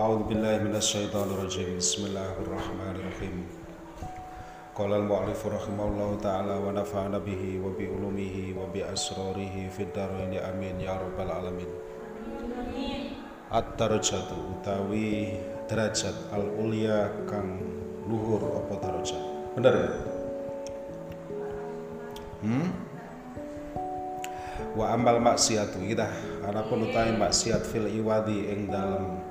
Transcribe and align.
أعوذ 0.00 0.22
بالله 0.32 0.64
من 0.64 0.74
الشيطان 0.80 1.28
الرجيم 1.28 1.76
بسم 1.76 2.06
الله 2.06 2.32
الرحمن 2.40 2.94
الرحيم 2.96 3.36
قال 4.74 4.92
المؤلف 4.92 5.40
رحمه 5.46 5.84
الله 5.84 6.10
تعالى 6.22 6.54
ونفعنا 6.64 7.18
به 7.18 7.42
وبعلومه 7.64 8.36
وبأسراره 8.58 9.56
في 9.76 9.82
الدارين 9.82 10.32
آمين 10.40 10.80
يا 10.80 10.94
رب 10.96 11.18
العالمين 11.20 11.70
At-darajat 13.50 14.30
utawi 14.30 15.34
derajat 15.66 16.14
al-ulya 16.32 17.10
kang 17.26 17.58
luhur 18.06 18.62
apa 18.62 18.74
darajat 18.78 19.22
bener 19.58 19.74
ya? 19.74 19.90
Hmm? 22.46 22.68
Wa 24.78 24.94
amal 24.94 25.18
maksiatu 25.18 25.82
kita 25.82 26.06
anapun 26.46 26.86
utawi 26.88 27.18
maksiat 27.18 27.66
fil 27.66 27.90
iwadi 27.90 28.54
ing 28.54 28.70
dalem 28.70 29.23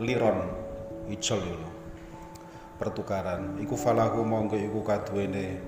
liron 0.00 0.48
icol 1.12 1.40
yo 1.44 1.60
pertukaran. 2.80 3.60
Iku 3.60 3.76
falahu 3.76 4.24
monggo 4.24 4.56
iku 4.56 4.80
kaduwene 4.80 5.60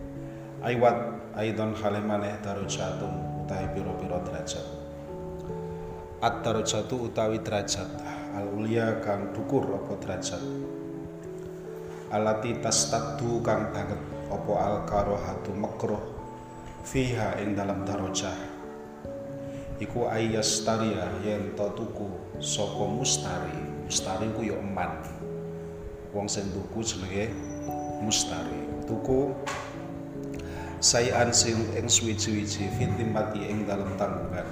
aiwat 0.65 0.97
aidon 1.37 1.77
hale 1.77 2.01
maneh 2.01 2.41
darajatun 2.41 3.45
utawi 3.45 3.67
pira-pira 3.77 4.19
derajat. 4.25 4.67
At 6.25 6.41
darajatu 6.41 7.13
utawi 7.13 7.45
derajat. 7.45 7.89
Al 8.33 8.49
ulia 8.57 9.05
kang 9.05 9.37
dukur 9.37 9.69
apa 9.77 9.93
derajat. 10.01 10.41
Alati 12.09 12.57
tastaddu 12.65 13.45
kang 13.45 13.69
banget 13.77 14.01
apa 14.33 14.53
al 14.57 14.77
karohatu 14.89 15.53
makruh 15.53 16.01
fiha 16.89 17.37
ing 17.45 17.53
dalam 17.53 17.85
darajah 17.85 18.53
iku 19.83 20.07
ayas 20.07 20.63
taria 20.63 21.11
yen 21.27 21.59
to 21.59 21.67
tuku 21.75 22.07
sapa 22.39 22.87
mustari 22.87 23.72
mustari 23.93 24.25
ku 24.33 24.41
ya 24.41 24.57
eman 24.57 25.05
wong 26.17 26.25
sing 26.25 26.49
tuku 26.49 26.81
jenenge 26.81 27.29
mustari. 28.01 28.89
Tuku 28.89 29.37
sayan 30.81 31.29
sing 31.29 31.61
ing 31.77 31.93
suwi-wiji 31.93 32.73
fitim 32.73 33.13
mati 33.13 33.45
ing 33.45 33.69
dalam 33.69 33.93
tanggungan. 34.01 34.49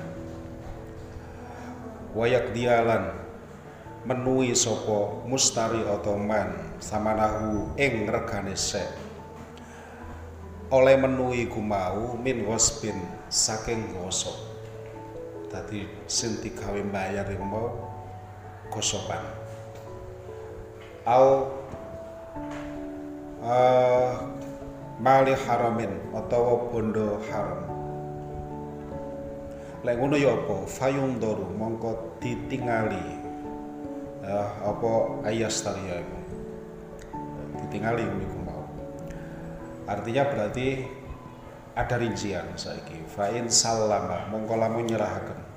Wayak 2.13 2.53
dialan 2.53 3.17
menuhi 4.05 4.53
sapa 4.53 5.25
mustari 5.25 5.89
atau 5.89 6.21
man 6.21 6.77
samanahu 6.77 7.81
ing 7.81 8.13
regane 8.13 8.53
sek. 8.53 8.93
Oleh 10.69 11.01
menuhi 11.01 11.49
kumau 11.49 12.13
min 12.21 12.45
wasbin 12.45 13.09
saking 13.33 13.89
gosok 13.97 14.37
tadi 15.49 15.89
sing 16.05 16.45
digawe 16.45 16.85
bayar 16.93 17.25
iku 17.33 17.43
mau 17.49 17.90
gosokan 18.71 19.41
au 21.05 21.51
uh, 23.43 24.11
mali 25.01 25.35
haramin 25.35 25.91
utawa 26.13 26.71
bondo 26.71 27.19
haram. 27.29 27.67
Lek 29.81 29.97
ngono 29.97 30.17
ya 30.21 30.37
apa? 30.37 30.69
Fayung 30.69 31.17
doru 31.17 31.49
mongko 31.57 32.21
ditingali. 32.21 33.19
Uh, 34.21 34.49
apa 34.61 34.91
ayas 35.33 35.65
taria 35.65 36.05
iku? 36.05 36.19
Ditingali 37.65 38.05
iku 38.05 38.39
mau. 38.45 38.69
Artinya 39.89 40.29
berarti 40.29 40.85
ada 41.73 41.97
rincian 41.97 42.53
saiki. 42.61 43.09
Fa'in 43.09 43.49
salama 43.49 44.29
mongko 44.29 44.61
lamun 44.61 44.85
nyerahaken 44.85 45.50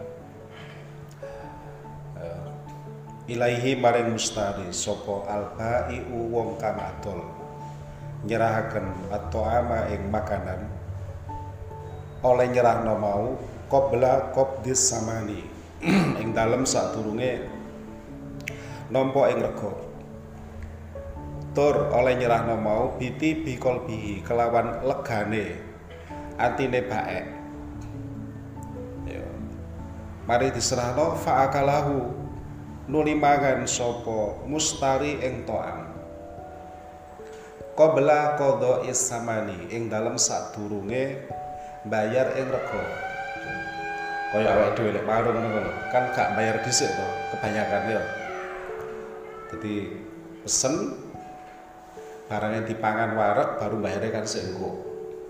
ilaihi 3.23 3.79
maring 3.79 4.19
mustari 4.19 4.67
sapa 4.75 5.23
albaiu 5.31 6.27
wong 6.27 6.59
kang 6.59 6.75
adol. 6.75 7.23
Nyerahaken 8.23 9.11
ama 9.11 9.79
ing 9.91 10.07
makanan. 10.07 10.67
Oleh 12.23 12.47
nyerahno 12.51 12.95
mau 12.95 13.35
qabla 13.67 14.31
qabdis 14.31 14.79
samani. 14.79 15.43
Ing 16.23 16.31
dalem 16.31 16.63
sadurunge 16.63 17.43
nampa 18.87 19.27
ing 19.27 19.43
rega. 19.43 19.71
Tur 21.51 21.91
oleh 21.91 22.15
nyerahno 22.15 22.55
mau 22.55 22.95
biti 22.95 23.35
bikol 23.35 23.83
bihi 23.83 24.23
kelawan 24.23 24.87
legane. 24.87 25.59
Atine 26.39 26.79
baek. 26.87 27.25
Mari 30.23 30.55
diserahno 30.55 31.19
fa'akalahu 31.19 32.22
nuli 32.87 33.15
mangan 33.15 33.63
sapa 33.63 34.43
mustari 34.43 35.15
ing 35.23 35.47
to'am 35.47 35.93
qabla 37.73 38.35
qada 38.35 38.85
isamani 38.85 39.71
ing 39.73 39.89
dalem 39.89 40.19
sadurunge 40.19 41.25
bayar 41.87 42.37
ing 42.37 42.47
rega. 42.47 42.83
Kaya 44.33 44.49
awake 44.49 44.73
dhewe 44.81 44.89
lek 44.97 45.05
warung 45.05 45.37
ngono 45.37 45.69
kan 45.93 46.09
gak 46.09 46.33
bayar 46.33 46.57
dhisik 46.65 46.89
to 46.89 47.07
kebanyakan 47.33 47.97
ya. 47.97 48.01
Jadi 49.53 49.93
pesen 50.41 50.97
barangnya 52.25 52.65
dipangan 52.65 53.13
wareg 53.13 53.61
baru 53.61 53.77
bayarnya 53.77 54.09
kan 54.09 54.25
seengko 54.25 54.69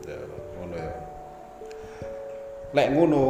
ya 0.08 0.16
ngono 0.56 0.75
ya. 0.80 0.94
Lek 2.72 2.88
ngono 2.96 3.24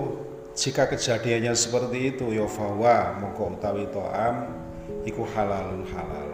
jika 0.54 0.86
kejadiannya 0.86 1.58
seperti 1.58 2.14
itu 2.14 2.30
ya 2.30 2.46
fawa 2.46 3.18
mongko 3.18 3.58
utawi 3.58 3.90
to'am 3.90 4.54
iku 5.02 5.26
halalun 5.34 5.82
halal. 5.90 6.30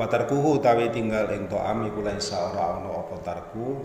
Watarkuhu 0.00 0.56
utawi 0.56 0.88
tinggal 0.88 1.28
ing 1.28 1.44
to'am 1.52 1.84
iku 1.84 2.00
laisa 2.00 2.40
ora 2.48 2.80
ana 2.80 3.04
apa 3.04 3.16
tarku 3.20 3.84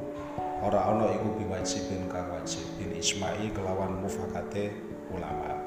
ora 0.63 0.79
ana 0.95 1.11
iku 1.11 1.43
biwajibin 1.43 2.07
kang 2.07 2.31
wajib 2.31 2.63
bin 2.79 2.95
isma'i 2.95 3.51
kelawan 3.51 3.99
mufakate 3.99 4.71
ulama. 5.11 5.59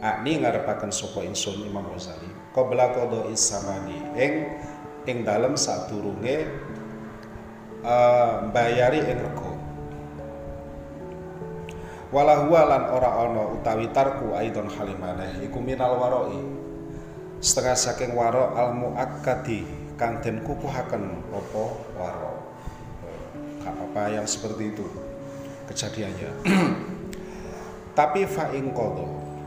Akni 0.00 0.40
ngarepaken 0.40 0.88
sapa 0.88 1.20
insun 1.20 1.60
Imam 1.68 1.84
Ghazali 1.92 2.56
qabla 2.56 2.88
qada 2.96 3.28
isamani 3.28 4.00
ing 4.16 4.48
ing 5.04 5.28
dalem 5.28 5.60
sadurunge 5.60 6.48
uh, 7.84 8.48
bayari 8.48 9.04
ing 9.04 9.20
rega 12.10 12.16
walahuwa 12.16 12.62
lan 12.66 12.82
ora 12.90 13.10
ana 13.22 13.42
utawi 13.54 13.86
tarku 13.94 14.34
aidon 14.34 14.66
halimaneh 14.66 15.46
iku 15.46 15.62
minal 15.62 15.94
waroi. 15.98 16.42
Setengah 17.40 17.78
saking 17.78 18.12
waro 18.12 18.52
al 18.52 18.76
muakkadi 18.76 19.64
kang 19.96 20.20
den 20.20 20.44
kukuhaken 20.44 21.24
apa 21.32 21.64
waro 21.96 22.34
gak 23.64 23.76
apa 23.76 24.02
yang 24.12 24.26
seperti 24.28 24.74
itu 24.74 24.84
kejadiannya. 25.70 26.30
Tapi 27.98 28.24
fa 28.28 28.52
ing 28.52 28.74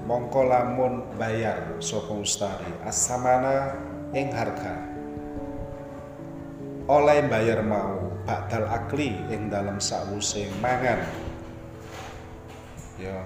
mongko 0.04 0.42
lamun 0.44 1.16
bayar 1.20 1.78
sapa 1.80 2.14
ustari 2.18 2.72
asamana 2.82 3.78
ing 4.16 4.34
harga. 4.34 4.90
Oleh 6.90 7.24
bayar 7.30 7.64
mau 7.64 8.12
bakdal 8.28 8.68
akli 8.68 9.16
ing 9.32 9.48
dalam 9.48 9.80
sawuse 9.80 10.52
mangan 10.60 11.23
ya. 13.04 13.20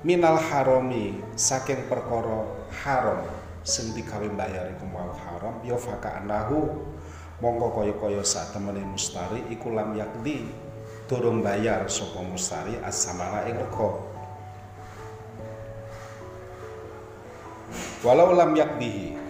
Minal 0.00 0.40
harami 0.40 1.20
saking 1.36 1.84
perkara 1.84 2.48
haram 2.80 3.20
sing 3.60 3.92
digawe 3.92 4.24
bayar 4.32 4.72
iku 4.72 4.88
mau 4.88 5.12
haram 5.12 5.60
ya 5.60 5.76
faka 5.76 6.24
anahu 6.24 6.72
mongko 7.44 7.76
kaya-kaya 7.76 8.24
sak 8.24 8.56
temene 8.56 8.80
mustari 8.80 9.44
iku 9.52 9.68
lam 9.76 9.92
yakdi 9.92 10.48
durung 11.04 11.44
bayar 11.44 11.84
sapa 11.92 12.24
mustari 12.24 12.80
as-samana 12.80 13.44
ing 13.44 13.60
rega. 13.60 13.90
Walau 18.00 18.32
lam 18.32 18.56
yakdihi 18.56 19.20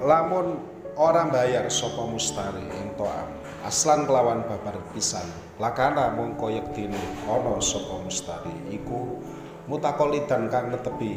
lamun 0.00 0.64
orang 0.96 1.28
bayar 1.28 1.68
sapa 1.68 2.08
mustari 2.08 2.64
ing 2.64 2.96
to'am 2.96 3.43
aslan 3.64 4.04
kelawan 4.04 4.44
babar 4.44 4.76
pisan. 4.92 5.24
Lakana 5.56 6.12
mongko 6.12 6.52
yektine 6.52 7.00
ana 7.24 7.56
sapa 7.64 8.04
mustari 8.04 8.52
iku 8.68 9.24
mutakolidan 9.66 10.52
kang 10.52 10.68
netepi. 10.68 11.16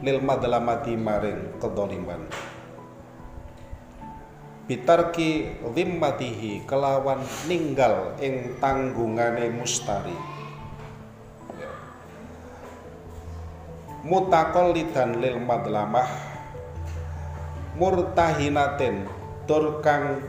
Lil 0.00 0.20
madlamati 0.24 0.96
maring 0.96 1.60
kedoliman. 1.60 2.24
Bitarki 4.64 5.60
zimmatihi 5.76 6.64
kelawan 6.64 7.20
ninggal 7.48 8.16
ing 8.22 8.56
tanggungane 8.62 9.52
mustari. 9.52 10.16
Mutakolidan 14.00 15.20
lil 15.20 15.36
madlamah 15.44 16.08
murtahinatin 17.76 19.04
tur 19.44 19.84
kang 19.84 20.24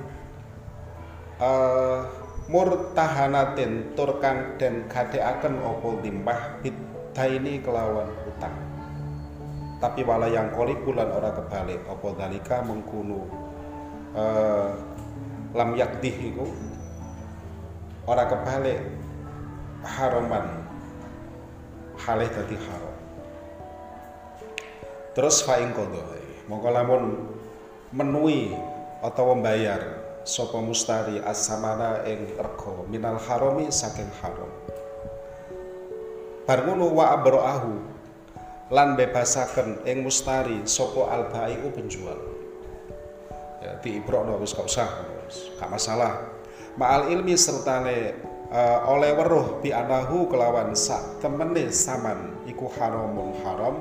uh, 1.42 2.06
murtahanatin 2.48 3.98
tur 3.98 4.22
kang 4.22 4.56
den 4.62 4.86
gadekaken 4.88 5.58
apa 5.60 5.88
limbah 6.06 6.40
bit 6.62 6.78
daini 7.12 7.60
kelawan 7.60 8.08
utang. 8.30 8.56
Tapi 9.82 10.06
wala 10.06 10.30
yang 10.30 10.54
koli 10.54 10.78
bulan 10.86 11.10
ora 11.10 11.34
kebalik 11.34 11.82
apa 11.90 12.08
dalika 12.14 12.62
mengkunu 12.62 13.26
uh, 14.14 14.78
lam 15.58 15.70
yakdih 15.74 16.14
iku 16.32 16.46
ora 18.06 18.30
kebalik 18.30 18.78
haraman 19.82 20.46
halih 21.98 22.30
dadi 22.30 22.58
haram. 22.62 22.96
Terus 25.12 25.44
fa'ing 25.44 25.74
kodo 25.74 26.00
mongko 26.48 26.70
lamun 26.72 27.04
menui 27.92 28.54
atau 29.02 29.34
membayar 29.34 29.82
sopo 30.22 30.62
mustari 30.62 31.18
as-samana 31.22 32.06
ing 32.06 32.38
rego 32.38 32.86
minal 32.90 33.18
harami 33.18 33.70
saking 33.74 34.10
haram. 34.22 34.50
Bar 36.46 36.66
wa 36.68 37.06
abra'ahu 37.16 37.74
lan 38.70 38.96
bebasaken 38.98 39.86
ing 39.86 40.06
mustari 40.06 40.62
sopo 40.70 41.10
albai'u 41.10 41.70
penjual. 41.74 42.18
Ya 43.62 43.78
diibrokno 43.82 44.42
wis 44.42 44.58
gak 44.58 44.66
usah 44.66 44.90
gak 45.62 45.70
masalah. 45.70 46.34
Ma'al 46.78 47.14
ilmi 47.14 47.38
sertane 47.38 48.16
uh, 48.50 48.90
oleh 48.90 49.14
weruh 49.14 49.62
bi 49.62 49.70
anahu 49.70 50.30
kelawan 50.30 50.74
sak 50.74 51.22
temene 51.22 51.70
saman 51.70 52.42
iku 52.50 52.70
haramun 52.78 53.38
haram. 53.46 53.76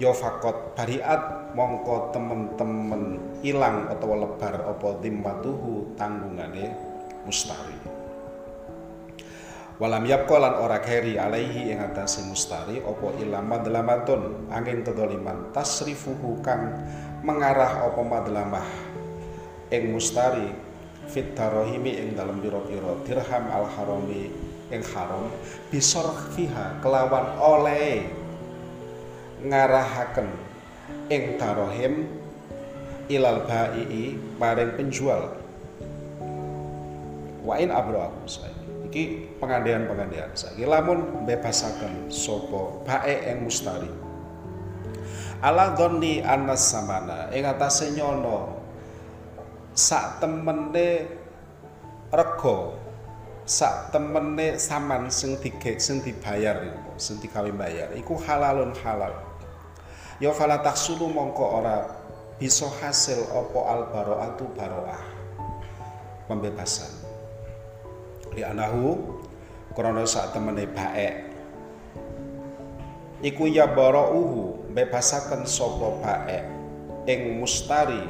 Yo 0.00 0.16
fakot 0.16 0.72
bariat 0.72 1.39
mongko 1.54 2.14
temen-temen 2.14 3.02
ilang 3.42 3.90
atau 3.90 4.14
lebar 4.14 4.70
apa 4.70 4.88
dimmatuhu 5.02 5.94
tanggungane 5.98 6.74
mustari. 7.26 7.78
Walam 9.80 10.04
yapko 10.04 10.36
lan 10.36 10.60
ora 10.60 10.76
keri 10.84 11.16
alaihi 11.16 11.72
ing 11.72 11.80
atase 11.80 12.20
mustari 12.28 12.84
apa 12.84 13.16
ilam 13.16 13.48
madlamatun 13.48 14.52
angin 14.52 14.84
kedoliman 14.84 15.56
tasrifuhu 15.56 16.44
kang 16.44 16.76
mengarah 17.24 17.88
apa 17.88 18.00
madlamah 18.04 18.68
ing 19.72 19.88
mustari 19.88 20.52
fit 21.08 21.32
darohimi 21.32 21.96
ing 21.96 22.12
dalam 22.12 22.44
biro-biro 22.44 23.00
dirham 23.08 23.48
al 23.48 23.64
harami 23.72 24.28
ing 24.68 24.84
haram 24.92 25.32
fiha 25.72 26.76
kelawan 26.84 27.40
oleh 27.40 28.04
ngarahaken 29.40 30.49
ing 31.10 31.36
tarohim 31.36 32.06
ilal 33.10 33.42
baii 33.44 34.14
maring 34.38 34.78
penjual. 34.78 35.34
Wa 37.40 37.58
in 37.58 37.72
abrahu 37.72 38.24
saiki 38.28 38.68
iki 38.86 39.02
pengandian-pengandian 39.42 40.30
saiki 40.36 40.62
lamun 40.68 41.26
bebasaken 41.26 42.12
sapa 42.12 42.86
bae 42.86 43.16
ing 43.26 43.42
mustari. 43.42 43.90
Ala 45.40 45.72
dhanni 45.74 46.20
anas 46.20 46.62
samana. 46.68 47.32
Ing 47.32 47.48
atase 47.48 47.90
nyono. 47.96 48.60
Sak 49.72 50.20
temene 50.20 51.08
rego 52.10 52.74
sak 53.46 53.90
temene 53.94 54.58
saman 54.58 55.10
sing 55.10 55.38
dige 55.42 55.78
sing 55.82 56.02
dibayar 56.02 56.70
sing 56.98 57.18
digawe 57.18 57.50
bayar 57.50 57.90
iku 57.98 58.18
halalun 58.22 58.70
halal 58.82 59.29
ya 60.20 60.30
fala 60.36 60.60
tahsulu 60.60 61.08
mongko 61.08 61.44
ora 61.64 61.76
bisa 62.36 62.68
hasil 62.68 63.24
opo 63.32 63.64
al 63.68 63.88
baro'atu 63.88 64.44
baro'ah 64.52 65.02
pembebasan. 66.28 66.92
Li 68.36 68.44
anahu 68.46 68.96
krana 69.74 70.04
sak 70.06 70.36
temene 70.36 70.68
baek 70.70 71.30
iku 73.20 73.48
ya 73.48 73.68
barauhu 73.68 74.68
bebasaken 74.72 75.44
sapa 75.44 75.88
baek 76.00 76.44
ing 77.04 77.40
mustari 77.40 78.00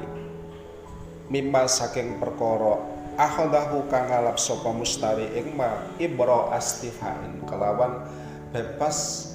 mimma 1.30 1.66
saking 1.66 2.18
perkara 2.22 2.78
akhadahu 3.18 3.86
kang 3.90 4.08
ngalap 4.08 4.38
sapa 4.38 4.70
mustari 4.70 5.28
ing 5.34 5.52
ma 5.58 5.90
ibra 5.98 6.54
astifain 6.54 7.42
kelawan 7.44 8.06
bebas 8.54 9.30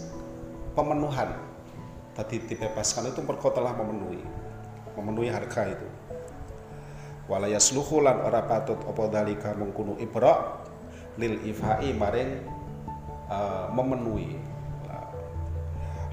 pemenuhan 0.74 1.45
tadi 2.16 2.40
dibebaskan 2.40 3.12
itu 3.12 3.20
mereka 3.22 3.52
telah 3.52 3.76
memenuhi 3.76 4.46
memenuhi 4.96 5.30
harga 5.30 5.76
itu. 5.76 5.88
Walaya 7.26 7.60
lan 7.60 8.18
ora 8.22 8.42
patut 8.46 8.80
apa 8.86 9.04
dalika 9.12 9.52
mengkunu 9.58 9.98
ibra 10.00 10.62
lil 11.20 11.42
ifai 11.44 11.92
maring 11.92 12.32
uh, 13.28 13.68
memenuhi. 13.74 14.40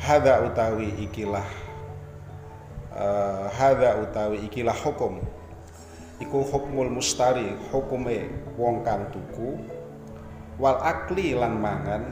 Hada 0.02 0.42
utawi 0.42 0.90
ikilah 1.06 1.46
uh, 2.90 3.46
hada 3.54 4.02
utawi 4.02 4.42
ikilah 4.50 4.74
hukum. 4.74 5.22
Iku 6.18 6.42
hukmul 6.42 6.90
mustari 6.90 7.54
hukume 7.70 8.30
wong 8.54 8.86
kang 8.86 9.10
tuku 9.10 9.58
wal 10.54 10.78
akli 10.78 11.34
lan 11.34 11.58
mangan 11.58 12.02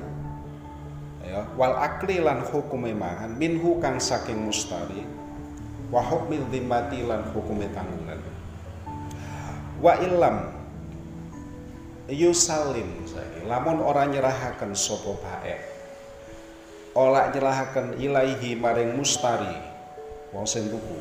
ya 1.25 1.45
wal 1.57 1.77
akli 1.77 2.21
lan 2.21 2.45
hukume 2.45 2.97
mangan 2.97 3.37
minhu 3.37 3.77
kang 3.81 4.01
saking 4.01 4.41
mustari 4.41 5.05
wa 5.91 6.01
hukmil 6.01 6.47
dhimmati 6.49 7.03
lan 7.03 7.27
hukume 7.35 7.67
tanggungan. 7.75 8.21
Wa 9.81 9.97
illam 9.99 10.55
yusalim 12.07 13.07
saiki. 13.09 13.49
Lamun 13.49 13.83
ora 13.83 14.07
nyerahaken 14.07 14.77
sapa 14.77 15.17
bae 15.19 15.57
ora 16.95 17.31
nyerahaken 17.31 17.99
ilaihi 17.99 18.59
maring 18.59 18.95
mustari 18.95 19.55
wong 20.31 20.47
sing 20.47 20.71
tuku. 20.71 20.99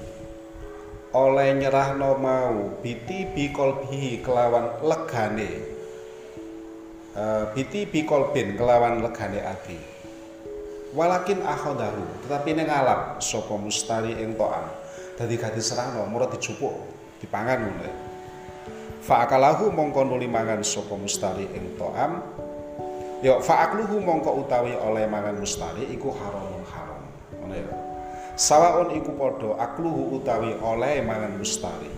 Oleh 1.10 1.58
nyerahno 1.58 2.22
mau 2.22 2.78
biti 2.86 3.26
bikolbihi 3.34 4.22
kelawan 4.22 4.78
legane 4.86 5.50
uh, 7.18 7.50
biti 7.58 7.90
bikolbin 7.90 8.54
kelawan 8.54 9.02
legane 9.02 9.42
ati 9.42 9.89
walakin 10.96 11.42
akhodahu 11.46 12.26
tetapi 12.26 12.48
ini 12.58 12.64
ngalap 12.66 13.22
sopo 13.22 13.58
mustari 13.58 14.18
ing 14.18 14.34
to'am 14.38 14.70
dadi 15.16 15.36
gak 15.36 15.54
diserahno 15.54 16.08
murah 16.10 16.30
dijupuk 16.32 16.74
dipangan 17.22 17.62
ngono 17.62 17.92
fa'akalahu 19.06 19.74
mongko 19.74 20.06
nuli 20.06 20.26
mangan 20.30 20.62
sopo 20.62 20.98
mustari 20.98 21.46
ing 21.54 21.78
to'am 21.78 22.40
ya 23.20 23.40
fa'akluhu 23.40 24.00
mongko 24.00 24.48
utawi 24.48 24.74
oleh 24.80 25.06
mangan 25.08 25.36
mustari 25.40 25.88
iku 25.92 26.12
haramun 26.16 26.64
haram. 26.72 27.04
Ngono 27.40 27.56
ya. 27.56 27.72
Sawaun 28.40 28.96
iku 28.96 29.12
podo 29.20 29.60
akluhu 29.60 30.16
utawi 30.20 30.56
oleh 30.64 31.04
mangan 31.04 31.36
mustari. 31.36 31.92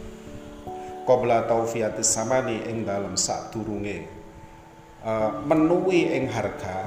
Qabla 1.05 1.45
taufiatis 1.50 2.10
samani 2.10 2.65
ing 2.69 2.86
dalam 2.86 3.17
sak 3.17 3.53
durunge 3.53 4.05
uh, 5.01 5.41
menuwi 5.45 6.13
ing 6.13 6.29
harga 6.29 6.86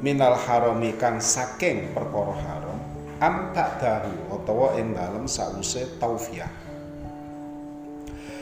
minal 0.00 0.36
harami 0.36 0.96
kang 0.96 1.20
saking 1.20 1.92
perkara 1.92 2.34
haram 2.40 2.80
am 3.20 3.52
dahu 3.52 4.32
utawa 4.32 4.80
ing 4.80 4.96
dalem 4.96 5.28
sause 5.28 5.84
taufiah. 6.00 6.48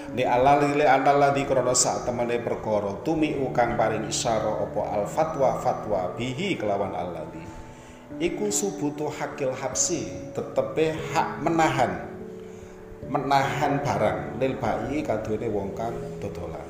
Ni 0.08 0.24
alali 0.24 0.72
le 0.72 0.88
analadi 0.88 1.44
krana 1.44 1.76
sak 1.76 2.08
temene 2.08 2.40
perkara 2.40 3.02
tumi 3.04 3.36
kang 3.52 3.76
paring 3.76 4.08
isyara 4.08 4.64
apa 4.64 4.82
al 4.94 5.04
fatwa 5.04 5.60
fatwa 5.60 6.16
bihi 6.16 6.56
kelawan 6.56 6.96
alladhi 6.96 7.44
iku 8.16 8.48
subutu 8.48 9.12
hakil 9.12 9.52
habsi 9.52 10.08
tetepe 10.32 10.96
hak 11.12 11.44
menahan 11.44 12.08
menahan 13.08 13.80
barang. 13.82 14.40
Lil 14.40 14.54
bayi 14.56 15.02
kaduene 15.02 15.48
wong 15.50 15.74
kang 15.74 15.92
dodolan. 16.22 16.64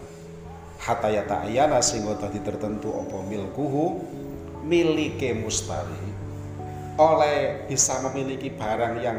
Hatta 0.79 1.11
ya 1.11 1.27
ta'ayana 1.27 1.83
sehingga 1.83 2.15
dadi 2.17 2.39
tertentu 2.41 2.95
apa 2.95 3.19
milkuhu 3.27 3.99
miliki 4.69 5.33
mustari 5.33 6.05
oleh 7.01 7.65
bisa 7.65 8.05
memiliki 8.05 8.53
barang 8.53 8.95
yang 9.01 9.19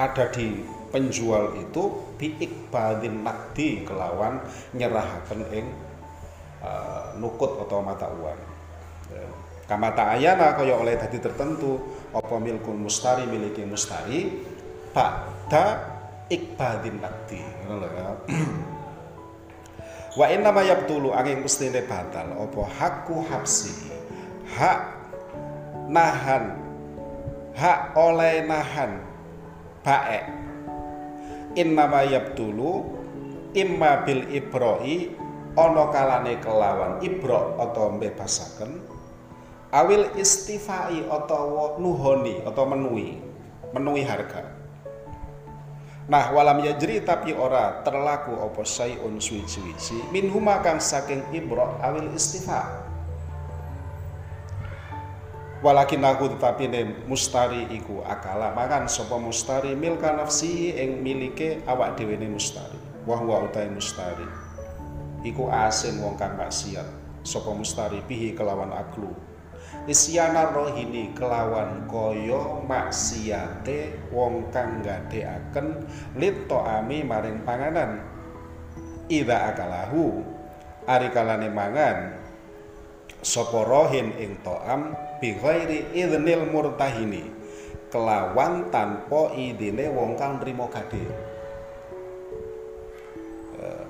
ada 0.00 0.32
di 0.32 0.64
penjual 0.88 1.58
itu 1.58 1.82
biikbadin 2.16 3.26
nakdi 3.26 3.82
kelawan 3.82 4.38
nyerahaken 4.72 5.42
ing 5.50 5.66
uh, 6.62 7.12
nukut 7.18 7.58
atau 7.66 7.82
mata 7.82 8.08
uang. 8.14 8.40
Ya. 9.12 9.26
kamata 9.68 10.16
ayana 10.16 10.56
kaya 10.56 10.80
oleh 10.80 10.96
tadi 10.96 11.20
tertentu 11.20 11.76
apa 12.14 12.40
milkul 12.40 12.72
mustari 12.78 13.28
miliki 13.28 13.66
mustari 13.66 14.32
pada 14.94 15.92
ikbadin 16.30 17.02
nakdi 17.02 17.42
ya. 17.42 18.14
Wa 20.18 20.30
inna 20.30 20.54
ma 20.54 20.62
yabtulu 20.62 21.10
angin 21.10 21.42
mestine 21.42 21.82
batal 21.82 22.38
apa 22.38 22.62
hakku 22.78 23.26
habsi 23.26 23.90
hak 24.48 24.80
nahan. 25.88 26.60
Hak 27.54 27.94
oleh 27.96 28.44
nahan. 28.44 29.00
Baek. 29.84 30.24
Innama 31.54 32.02
yabtulu 32.02 32.82
imma 33.54 34.02
bil 34.02 34.26
ibroi 34.34 35.14
ana 35.54 35.86
kalane 35.94 36.42
kelawan 36.42 36.98
ibrok 36.98 37.54
atau 37.62 37.94
bebasaken 37.94 38.82
awil 39.70 40.10
istifai 40.18 41.06
atau 41.06 41.78
nuhoni 41.78 42.42
atau 42.42 42.66
menui 42.66 43.18
menui 43.70 44.02
harga. 44.02 44.50
Nah 46.04 46.30
walam 46.36 46.60
yajri 46.60 47.00
tapi 47.00 47.32
ora 47.32 47.80
terlaku 47.80 48.34
opo 48.36 48.60
sayun 48.66 49.18
suwi-suwi 49.18 50.12
min 50.12 50.28
huma 50.28 50.60
kang 50.60 50.82
saking 50.82 51.24
ibrok 51.32 51.80
awil 51.80 52.06
istifa 52.12 52.84
walakin 55.64 56.04
aku 56.04 56.36
tetapi 56.36 56.68
ne 56.68 56.80
mustari 57.08 57.64
iku 57.72 58.04
akala. 58.04 58.52
Makan 58.52 58.84
sapa 58.84 59.16
mustari 59.16 59.72
milka 59.72 60.12
nafsi 60.12 60.76
ing 60.76 61.00
milike 61.00 61.64
awak 61.64 61.96
dhewe 61.96 62.20
ne 62.20 62.28
mustari. 62.28 62.76
Wa 63.08 63.16
huwa 63.16 63.48
utai 63.48 63.72
mustari. 63.72 64.28
Iku 65.24 65.48
asin 65.48 66.04
wong 66.04 66.20
kang 66.20 66.36
maksiat. 66.36 66.84
Sapa 67.24 67.56
mustari 67.56 68.04
bihi 68.04 68.36
kelawan 68.36 68.68
aklu 68.76 69.08
isyana 69.84 70.48
rohini 70.52 71.12
kelawan 71.12 71.84
koyo 71.84 72.64
maksiate 72.64 74.08
wong 74.08 74.48
kang 74.48 74.80
gadeaken 74.80 75.84
lito 76.16 76.60
ami 76.60 77.04
maring 77.04 77.44
panganan. 77.44 78.00
Ida 79.12 79.52
akalahu 79.52 80.24
ari 80.88 81.12
kalane 81.12 81.52
mangan 81.52 82.23
sapa 83.24 83.64
rohin 83.64 84.12
ing 84.20 84.36
to'am 84.44 84.92
bi 85.18 85.32
ghairi 85.40 85.96
idznil 85.96 86.44
murtahini 86.52 87.32
kelawan 87.88 88.68
tanpa 88.68 89.32
idine 89.32 89.88
wong 89.88 90.14
kang 90.20 90.38
nrimo 90.38 90.68
gade 90.68 91.02
eh, 93.58 93.84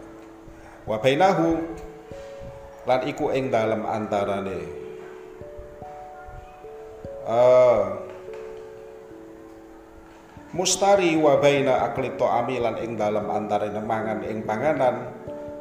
wa 0.86 0.96
bainahu 1.02 1.58
lan 2.84 3.00
iku 3.08 3.32
ing 3.32 3.48
dalem 3.48 3.82
antarane. 3.88 4.60
Uh, 7.24 8.04
mustari 10.52 11.16
wa 11.16 11.40
baina 11.40 11.88
akli 11.88 12.12
ta'ami 12.12 12.60
ing 12.84 13.00
dalem 13.00 13.26
antarane 13.32 13.80
mangan 13.80 14.20
ing 14.28 14.44
panganan 14.44 15.13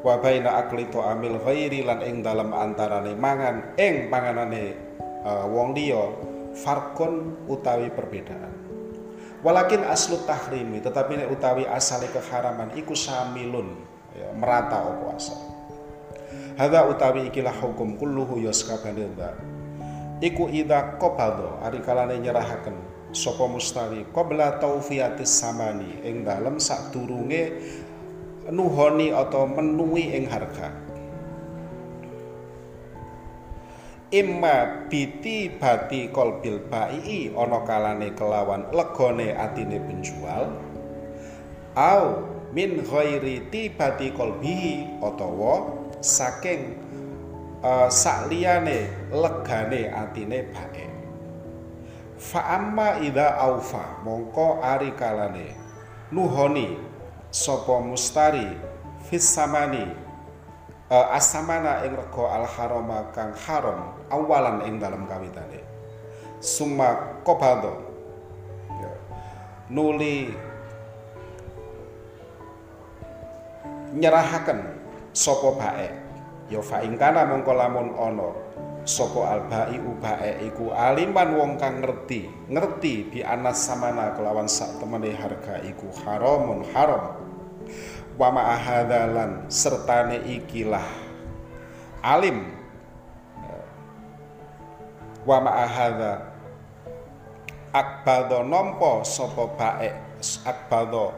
wa 0.03 0.19
baina 0.19 0.60
akli 0.60 0.86
amil 0.91 1.39
ghairi 1.39 1.81
lan 1.88 2.03
ing 2.03 2.19
dalam 2.19 2.51
antarane 2.51 3.15
mangan 3.15 3.74
ing 3.79 4.12
panganane 4.12 4.75
uh, 5.24 5.48
wong 5.48 5.72
liya 5.72 6.12
farkon 6.53 7.48
utawi 7.48 7.89
perbedaan. 7.89 8.51
Walakin 9.43 9.83
aslu 9.83 10.24
tahrimi 10.24 10.79
tetapi 10.79 11.19
nek 11.19 11.31
utawi 11.31 11.67
asale 11.67 12.07
keharaman 12.12 12.75
iku 12.79 12.95
samilun 12.95 13.75
ya, 14.15 14.31
merata 14.36 14.88
opo 14.88 15.15
asal. 15.15 15.39
Hada 16.55 16.86
utawi 16.86 17.27
ikilah 17.33 17.55
hukum 17.63 17.98
kulluhu 17.98 18.39
yaskabane 18.43 19.10
iku 20.24 20.48
ida 20.48 20.95
qabado 20.95 21.60
ari 21.60 21.83
kalane 21.83 22.15
nyerahaken 22.24 22.77
sapa 23.12 23.43
mustari 23.45 24.07
qabla 24.15 24.57
taufiyatis 24.57 25.29
samani 25.29 26.00
ing 26.07 26.24
dalem 26.24 26.57
sadurunge 26.63 27.60
nuhoni 28.51 29.15
atau 29.15 29.47
menui 29.47 30.12
ing 30.12 30.27
harga. 30.27 30.73
Imma 34.13 34.85
biti 34.91 35.50
bati 35.50 36.13
kolbil 36.13 36.69
bai 36.69 37.33
ono 37.33 37.65
kalane 37.65 38.13
kelawan 38.13 38.69
legone 38.69 39.33
atine 39.33 39.81
penjual 39.81 40.53
au 41.73 42.21
min 42.53 42.85
ghairi 42.85 43.50
tibati 43.50 44.13
kolbihi 44.13 45.01
utawa 45.01 45.65
saking 45.97 46.77
uh, 47.65 47.89
sakliyane 47.89 49.09
legane 49.09 49.89
atine 49.89 50.45
bae. 50.53 50.85
Fa 52.21 52.62
amma 52.62 53.01
ida 53.01 53.33
aufa 53.41 54.05
mongko 54.05 54.62
ari 54.62 54.93
kalane 54.93 55.57
nuhoni 56.13 56.92
Sopo 57.33 57.81
mustari 57.81 58.45
fis 59.09 59.25
samani 59.25 59.81
uh, 60.93 61.17
asamana 61.17 61.81
ing 61.81 61.97
rego 61.97 62.29
al 62.29 62.45
harama 62.45 63.09
kang 63.09 63.33
haram 63.33 63.97
awalan 64.13 64.61
ing 64.69 64.77
dalam 64.77 65.09
kawitane 65.09 65.65
summa 66.37 67.17
qabado 67.25 67.73
ya. 68.77 68.93
nuli 69.73 70.29
nyerahaken 73.97 74.59
sapa 75.09 75.49
bae 75.57 75.89
ya 76.53 76.61
fa 76.61 76.85
ing 76.85 77.01
kana 77.01 77.25
mongko 77.25 77.49
lamun 77.57 77.97
sapa 78.83 79.39
albai 79.39 79.79
ubae 79.79 80.47
iku 80.47 80.75
aliman 80.75 81.35
wong 81.35 81.51
kang 81.59 81.79
ngerti. 81.79 82.27
Ngerti 82.51 83.07
bi 83.07 83.19
anas 83.23 83.63
samana 83.63 84.11
kelawan 84.15 84.47
sak 84.47 84.79
temene 84.79 85.15
harga 85.15 85.63
iku 85.63 85.87
haramun 86.03 86.67
haram. 86.75 87.19
Wa 88.19 88.29
ma'ahadalan 88.29 89.47
sertane 89.49 90.21
ikilah 90.27 90.85
alim. 92.03 92.51
Wa 95.23 95.39
ma'ahadha 95.39 96.35
akbado 97.73 98.45
nompo 98.45 99.01
sopo 99.01 99.55
bae 99.57 99.89
akbado 100.45 101.09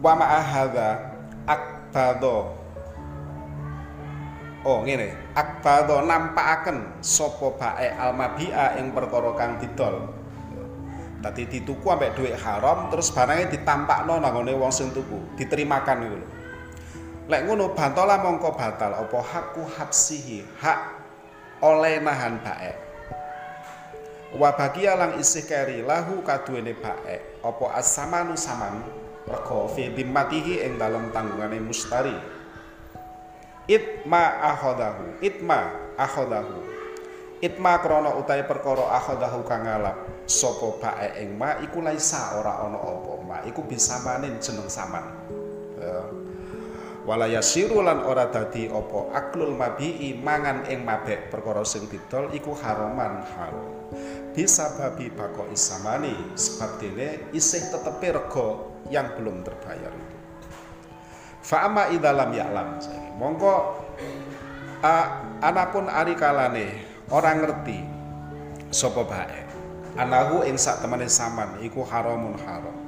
wa 0.00 0.12
ma'ahadha 0.16 0.88
akbado 1.44 2.56
Oh 4.66 4.82
ngene, 4.82 5.14
akbado 5.38 6.02
nampakaken 6.02 6.98
sapa 6.98 7.54
bae 7.56 7.94
almabia 7.94 8.74
ing 8.76 8.90
perkara 8.90 9.30
kang 9.38 9.54
didol. 9.62 10.10
Dadi 11.22 11.46
dituku 11.46 11.86
ambek 11.86 12.18
dhuwit 12.18 12.34
haram 12.42 12.90
terus 12.90 13.14
barangnya 13.14 13.54
ditampakno 13.54 14.18
nang 14.18 14.34
ngene 14.34 14.58
wong 14.58 14.74
sing 14.74 14.90
tuku, 14.90 15.38
diterimakan 15.38 16.10
iku 16.10 16.16
lho. 16.20 16.28
Lek 17.30 17.40
ngono 17.46 17.70
bantola 17.70 18.18
mongko 18.18 18.50
batal 18.58 18.98
apa 18.98 19.18
hakku 19.22 19.62
hapsihi, 19.62 20.42
hak 20.58 20.78
oleh 21.62 21.98
nahan 22.02 22.38
bae. 22.42 22.72
Wa 24.36 24.52
bagia 24.52 24.92
lang 24.92 25.16
isih 25.16 25.48
keri 25.48 25.80
lahu 25.80 26.20
kaduwene 26.20 26.76
bae 26.76 27.16
apa 27.40 27.64
as-samanu 27.80 28.36
saman 28.36 28.84
rego 29.24 29.68
fi 29.72 29.88
dimmatihi 29.92 30.64
ing 30.64 30.76
dalem 30.76 31.08
tanggungane 31.12 31.60
mustari 31.64 32.16
itma 33.68 34.40
akhodahu 34.52 35.20
itma 35.20 35.92
akhodahu 35.96 36.60
itma 37.44 37.80
krono 37.84 38.16
utai 38.20 38.44
perkara 38.48 38.96
akhodahu 39.00 39.44
kang 39.44 39.68
ngalap 39.68 39.96
sapa 40.24 40.68
bae 40.80 41.08
ing 41.24 41.36
ma 41.36 41.60
iku 41.60 41.84
laisa 41.84 42.36
ora 42.40 42.64
ana 42.64 42.80
apa 42.80 43.12
ma 43.24 43.38
iku 43.44 43.64
bisa 43.64 44.00
manin 44.04 44.40
jeneng 44.40 44.68
saman 44.68 45.04
ya. 45.76 46.27
Wala 47.08 47.24
yasiru 47.24 47.80
lan 47.80 48.04
ora 48.04 48.28
dadi 48.28 48.68
apa 48.68 49.16
aklul 49.16 49.56
mabii 49.56 50.12
mangan 50.20 50.68
ing 50.68 50.84
mabek 50.84 51.32
perkara 51.32 51.64
sing 51.64 51.88
didol 51.88 52.28
iku 52.36 52.52
haroman 52.52 53.24
haram 53.32 53.88
bisa 54.36 54.76
babi 54.76 55.08
bako 55.08 55.48
isamani 55.48 56.12
sebab 56.36 56.76
dene 56.76 57.32
isih 57.32 57.72
tetepe 57.72 58.12
rego 58.12 58.76
yang 58.92 59.16
belum 59.16 59.40
terbayar 59.40 59.88
itu 59.88 60.18
Fa'ama 61.48 61.88
idalam 61.96 62.28
ya'lam. 62.28 62.76
Mongko 63.16 63.54
uh, 64.84 65.06
anapun 65.40 65.88
ari 65.88 66.12
kalane 66.12 66.84
orang 67.08 67.40
ngerti 67.40 67.80
sapa 68.68 69.00
bae. 69.08 69.48
Anahu 69.96 70.44
ing 70.44 70.60
sak 70.60 70.84
temene 70.84 71.08
saman 71.08 71.56
iku 71.64 71.88
haramun 71.88 72.36
haram. 72.44 72.87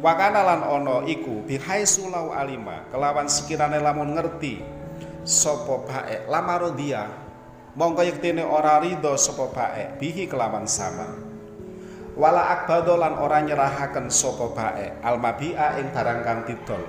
Wakana 0.00 0.40
lan 0.40 0.60
ono 0.64 1.04
iku 1.04 1.44
bihai 1.44 1.84
sulau 1.84 2.32
alima 2.32 2.88
kelawan 2.88 3.28
sekirane 3.28 3.76
lamun 3.84 4.16
ngerti 4.16 4.64
sapa 5.28 5.84
bae 5.84 6.24
lamaro 6.24 6.72
dia 6.72 7.04
mongko 7.76 8.08
yektene 8.08 8.40
ora 8.40 8.80
rido 8.80 9.12
sapa 9.20 9.52
bae 9.52 10.00
bihi 10.00 10.24
kelawan 10.24 10.64
saman 10.64 11.20
wala 12.16 12.48
akbado 12.48 12.96
lan 12.96 13.20
ora 13.20 13.44
nyerahaken 13.44 14.08
sapa 14.08 14.48
bae 14.56 14.88
almabia 15.04 15.76
ing 15.76 15.92
barang 15.92 16.20
kang 16.24 16.48
didol. 16.48 16.80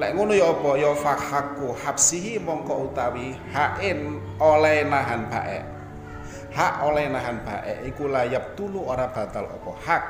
Lek 0.00 0.16
ngono 0.16 0.32
ya 0.32 0.48
apa? 0.48 0.80
Ya 0.80 0.92
fahaku 0.96 1.76
hapsihi 1.76 2.40
mongko 2.40 2.88
utawi 2.88 3.36
hain 3.52 4.16
oleh 4.40 4.88
nahan 4.88 5.28
bae. 5.28 5.60
Hak 6.50 6.80
oleh 6.80 7.12
nahan 7.12 7.44
bae 7.44 7.84
iku 7.92 8.08
layap 8.08 8.56
tulu 8.56 8.88
ora 8.88 9.12
batal 9.12 9.46
apa 9.46 9.72
hak 9.84 10.04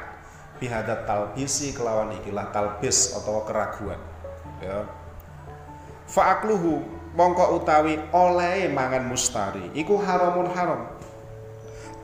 bihadat 0.61 1.09
talbisi 1.09 1.73
kelawan 1.73 2.13
ikilah 2.21 2.53
talbis 2.53 3.17
atau 3.17 3.43
keraguan. 3.49 3.99
Ya. 4.61 4.85
fa'akluhu 6.05 6.85
mongko 7.17 7.57
utawi 7.57 7.97
oleh 8.13 8.69
mangan 8.69 9.09
mustari 9.09 9.73
iku 9.73 9.97
haramun 9.97 10.53
haram 10.53 10.85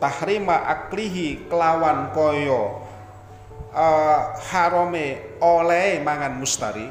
tahrima 0.01 0.57
aklihi 0.67 1.47
kelawan 1.53 2.11
koyo 2.17 2.81
uh, 3.77 4.35
harome 4.51 5.37
oleh 5.43 6.01
mangan 6.01 6.33
mustari 6.39 6.89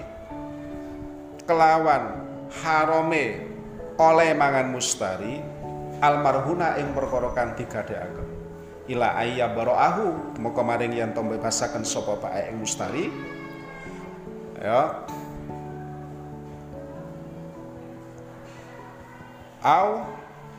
kelawan 1.49 2.23
harome 2.61 3.25
oleh 3.95 4.29
mangan 4.35 4.67
mustari 4.69 5.39
almarhuna 6.03 6.77
ing 6.77 6.91
perkara 6.91 7.31
kang 7.31 7.55
digadhekaken 7.55 8.24
ila 8.87 9.15
ayya 9.17 9.49
baraahu. 9.49 10.37
Moko 10.39 10.61
maring 10.61 10.93
yen 10.93 11.13
to 11.13 11.21
bebasaken 11.21 11.85
sapa 11.85 12.17
bae 12.21 12.49
ing 12.51 12.61
mustari. 12.61 13.09
Ya. 14.61 15.05
Au 19.65 20.05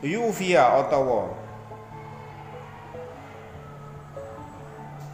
yufia 0.03 0.67
utawa 0.83 1.31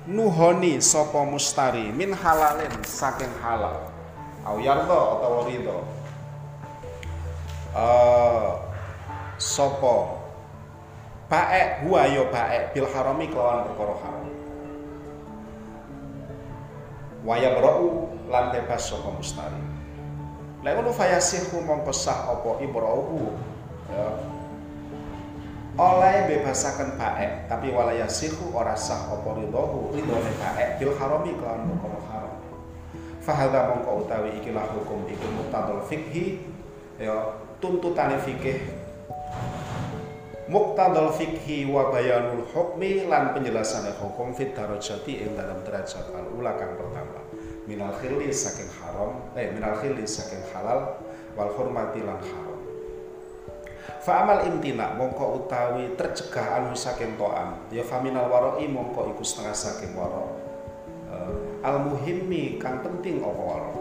nuhoni 0.09 0.81
sapa 0.81 1.23
mustari 1.25 1.93
min 1.93 2.13
halalin 2.13 2.73
saking 2.83 3.29
halal. 3.41 3.89
Au 4.43 4.59
yarda 4.59 4.99
utawa 5.15 5.47
ridho 5.47 5.77
uh, 7.75 8.59
sapa 9.37 10.22
baek 11.33 11.81
huwa 11.81 12.05
ya 12.05 12.23
baek. 12.29 12.77
Bil 12.77 12.85
harami 12.85 13.25
kelawan 13.25 13.65
perkara 13.65 13.95
haram. 14.05 14.29
Waya 17.25 17.49
brau 17.57 18.13
lan 18.29 18.53
bebas 18.53 18.85
sapa 18.85 19.09
mustari. 19.09 19.57
Lek 20.61 20.77
ngono 20.77 20.93
fayasihu 20.93 21.65
mongko 21.65 21.91
sah 21.91 22.29
apa 22.29 22.61
ibrau 22.61 23.33
ya. 23.89 24.07
oleh 25.73 26.29
bebasakan 26.29 27.01
baek 27.01 27.49
tapi 27.49 27.73
walaya 27.73 28.05
sihu 28.05 28.53
ora 28.53 28.77
sah 28.77 29.09
apa 29.09 29.25
ridhohu. 29.33 29.89
Ridhone 29.97 30.31
baek 30.37 30.77
bil 30.77 30.93
harami 31.01 31.33
kelawan 31.33 31.65
perkara 31.65 31.99
haram. 32.13 32.35
Fahadha 33.25 33.73
mongko 33.73 34.05
utawi 34.05 34.37
ikilah 34.37 34.69
hukum 34.69 35.09
iku 35.09 35.25
muktadul 35.33 35.81
fikhi 35.89 36.45
ya 37.01 37.41
tuntutane 37.57 38.21
fikih 38.21 38.82
muktadul 40.51 41.15
fikhi 41.15 41.69
wa 41.71 41.87
bayanul 41.87 42.43
hukmi 42.51 43.07
lan 43.07 43.31
penjelasannya 43.31 43.95
hukum 43.99 44.35
fit 44.35 44.51
darajati 44.51 45.23
ing 45.23 45.39
dalam 45.39 45.63
derajat 45.63 46.11
al 46.11 46.27
ula 46.35 46.55
kang 46.59 46.75
pertama. 46.75 47.23
Minal 47.63 47.95
khilli 47.95 48.27
saking 48.31 48.67
haram 48.83 49.23
eh 49.39 49.47
minal 49.55 49.79
khilli 49.79 50.03
saking 50.03 50.43
halal 50.51 50.99
wal 51.39 51.51
hurmati 51.55 52.03
lan 52.03 52.19
haram. 52.19 52.59
Fa'amal 54.03 54.43
imtina 54.51 54.99
mongko 54.99 55.43
utawi 55.43 55.95
tercegah 55.95 56.59
anu 56.59 56.75
saking 56.75 57.15
to'am 57.15 57.71
ya 57.71 57.87
faminal 57.87 58.27
waroi 58.27 58.67
mongko 58.67 59.15
iku 59.15 59.23
setengah 59.23 59.55
saking 59.55 59.95
waro 59.95 60.27
uh, 61.07 61.63
al 61.63 61.87
muhimmi 61.87 62.59
kang 62.59 62.83
penting 62.83 63.23
apa 63.23 63.39
waro 63.39 63.71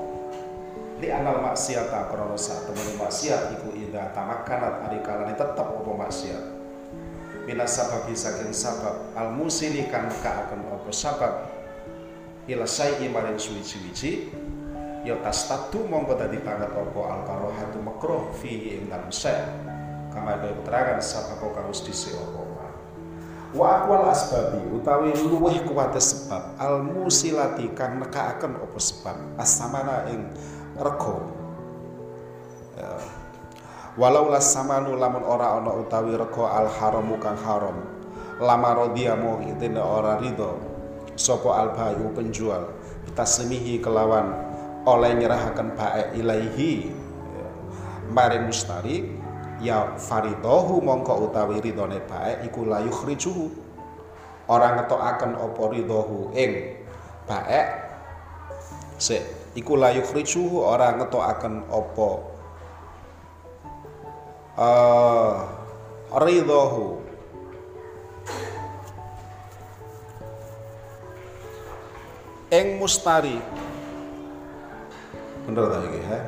li 1.02 1.10
anal 1.10 1.42
maksiata 1.42 2.06
krana 2.06 2.38
sak 2.38 2.70
temene 2.70 2.94
maksiat 3.02 3.50
iku 3.58 3.71
ida 3.92 4.08
tamakkanat 4.16 4.88
ari 4.88 5.04
kalane 5.04 5.36
tetep 5.36 5.68
apa 5.68 5.90
maksiat 5.92 6.62
minas 7.44 7.76
sabab 7.76 8.08
saking 8.08 8.56
sabab 8.56 9.12
al 9.12 9.36
musili 9.36 9.84
kang 9.92 10.08
akan 10.08 10.64
apa 10.72 10.88
sabab? 10.88 11.34
Ila 12.48 12.66
syai'i 12.66 13.06
maring 13.06 13.38
suwi-wiji 13.38 14.32
ya 15.06 15.14
tastatu 15.22 15.86
mongko 15.86 16.18
dadi 16.18 16.40
banget 16.40 16.72
apa? 16.72 17.00
Al 17.04 17.20
karohatu 17.22 17.78
makruh 17.84 18.32
fihi 18.40 18.82
ing 18.82 18.88
dalam 18.88 19.12
kama 20.10 20.40
ada 20.40 20.50
keterangan 20.56 20.98
kau 21.38 21.52
kamus 21.52 21.84
dhisik 21.84 22.16
apa 22.16 22.40
wa 23.52 23.84
akwal 23.84 24.08
asbabi 24.08 24.64
utawi 24.72 25.12
luweh 25.12 25.60
kuwate 25.68 26.00
sebab 26.00 26.56
al 26.56 26.80
musilati 26.80 27.68
kang 27.76 28.00
nekakaken 28.00 28.56
apa 28.56 28.78
sebab? 28.80 29.16
Asamana 29.36 30.08
ing 30.08 30.24
rego. 30.80 31.20
Ya. 32.80 33.21
Walau 33.96 34.32
las 34.32 34.48
samanu 34.48 34.96
lamun 34.96 35.20
ora 35.24 35.60
ana 35.60 35.72
utawi 35.76 36.16
rego 36.16 36.48
al 36.48 36.68
haramu 36.68 37.20
kang 37.20 37.36
haram. 37.36 37.76
Lama 38.40 38.74
rodiamu 38.74 39.44
itine 39.44 39.78
ora 39.78 40.16
ridho. 40.18 40.56
Sopo 41.14 41.52
al 41.52 41.76
bayu 41.76 42.08
penjual 42.16 42.72
taslimihi 43.12 43.78
kelawan. 43.84 44.32
Oleh 44.88 45.14
nyerahaken 45.14 45.78
bae 45.78 46.16
ilaihi. 46.18 46.90
Maring 48.10 48.50
mustari 48.50 49.08
ya 49.62 49.94
faridohu 49.94 50.82
mongko 50.82 51.30
utawi 51.30 51.62
ridhone 51.62 52.02
bae 52.08 52.42
iku 52.48 52.66
la 52.66 52.82
yukhrijuhu. 52.82 53.52
Ora 54.50 54.74
ngetokaken 54.74 55.38
apa 55.38 55.62
ridhohu 55.70 56.34
ing 56.34 56.82
bae. 57.30 57.60
Se 58.98 59.22
iku 59.54 59.78
la 59.78 59.94
yukhrijuhu 59.94 60.64
ora 60.64 60.98
ngetokaken 60.98 61.70
apa 61.70 62.31
uh, 64.56 65.48
ridhohu. 66.20 67.00
Ing 72.52 72.76
mustari. 72.76 73.40
Bener 75.48 75.64
ta 75.72 75.78
iki 75.88 76.00
ha 76.06 76.20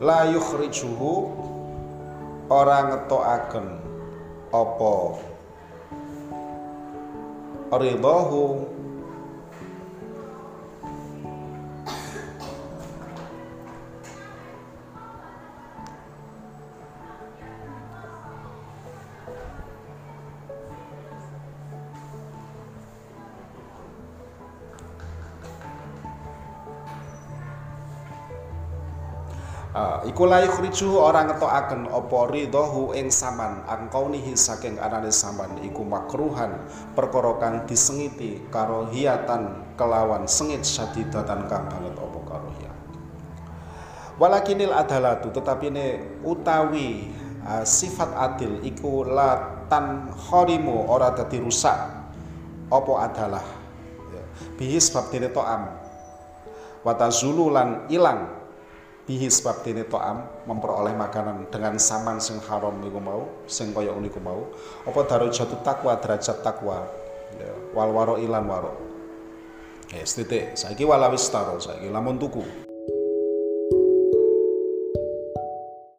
la 0.00 0.28
yukhrijuhu 0.28 1.32
ora 2.52 2.78
ngetokaken 2.92 3.66
apa? 4.52 4.94
Ridhahu 7.66 8.42
iku 30.16 30.24
la 30.24 30.40
yukhrijuhu 30.48 30.96
ora 30.96 31.28
ngetokaken 31.28 31.92
apa 31.92 32.18
ridhahu 32.32 32.96
ing 32.96 33.12
saman. 33.12 33.60
Angkaunihi 33.68 34.32
saking 34.32 34.80
anane 34.80 35.12
saman 35.12 35.60
iku 35.60 35.84
makruhan 35.84 36.56
perkara 36.96 37.36
kang 37.36 37.68
disengiti 37.68 38.40
karo 38.48 38.88
hiatan 38.88 39.76
kelawan 39.76 40.24
sengit 40.24 40.64
syadidatan 40.64 41.44
kang 41.52 41.68
banget 41.68 41.92
apa 42.00 42.18
karo 42.24 42.48
hiat 42.56 42.76
walakinil 44.16 44.72
adalatu 44.72 45.28
tetapi 45.36 45.68
ne 45.68 45.86
utawi 46.24 47.12
uh, 47.44 47.60
sifat 47.68 48.08
adil 48.16 48.64
iku 48.64 49.04
latan 49.04 50.08
khorimu 50.16 50.88
ora 50.88 51.12
dadi 51.12 51.44
rusak 51.44 51.76
apa 52.72 52.92
adalah? 53.04 53.44
Ya. 54.16 54.22
bihi 54.56 54.80
sebab 54.80 55.12
dene 55.12 55.28
to'am. 55.28 55.70
Watazulu 56.82 57.52
lan 57.52 57.84
ilang 57.92 58.35
bihi 59.06 59.30
sebab 59.30 59.62
dene 59.62 59.86
to'am 59.86 60.26
memperoleh 60.50 60.92
makanan 60.98 61.46
dengan 61.46 61.78
saman 61.78 62.18
sing 62.18 62.42
haram 62.50 62.74
niku 62.82 62.98
mau 62.98 63.46
sing 63.46 63.70
kaya 63.70 63.94
niku 63.94 64.18
mau. 64.18 64.50
Apa 64.82 65.06
darajat 65.06 65.62
takwa 65.62 65.94
derajat 65.94 66.42
takwa? 66.42 66.82
Ya, 67.38 67.54
wal 67.74 67.90
waro 67.94 68.18
ilan 68.18 68.44
waro 68.50 68.72
ya 69.94 70.02
titik. 70.02 70.58
Saiki 70.58 70.82
walawis 70.82 71.30
taro 71.30 71.62
saiki 71.62 71.86
lamun 71.86 72.18
tuku 72.18 72.65